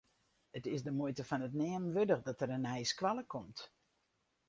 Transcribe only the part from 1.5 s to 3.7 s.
neamen wurdich dat der in nije skoalle komt.